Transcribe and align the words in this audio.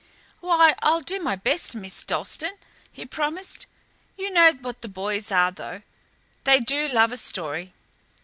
"Why, 0.39 0.73
I'll 0.81 1.01
do 1.01 1.19
my 1.19 1.35
best, 1.35 1.75
Miss 1.75 2.01
Dalstan," 2.03 2.57
he 2.91 3.05
promised. 3.05 3.67
"You 4.17 4.31
know 4.31 4.51
what 4.53 4.81
the 4.81 4.87
boys 4.87 5.31
are, 5.31 5.51
though. 5.51 5.83
They 6.43 6.59
do 6.59 6.87
love 6.87 7.11
a 7.11 7.17
story." 7.17 7.73